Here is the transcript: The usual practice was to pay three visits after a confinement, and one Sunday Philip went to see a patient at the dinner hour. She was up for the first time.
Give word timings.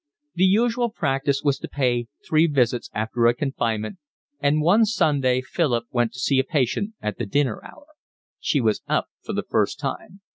The 0.33 0.45
usual 0.45 0.89
practice 0.89 1.43
was 1.43 1.59
to 1.59 1.67
pay 1.67 2.07
three 2.27 2.47
visits 2.47 2.89
after 2.91 3.27
a 3.27 3.35
confinement, 3.35 3.99
and 4.39 4.59
one 4.59 4.83
Sunday 4.83 5.41
Philip 5.41 5.83
went 5.91 6.11
to 6.13 6.19
see 6.19 6.39
a 6.39 6.43
patient 6.43 6.95
at 7.03 7.19
the 7.19 7.27
dinner 7.27 7.63
hour. 7.63 7.85
She 8.39 8.59
was 8.61 8.81
up 8.87 9.09
for 9.23 9.33
the 9.33 9.45
first 9.47 9.77
time. 9.79 10.21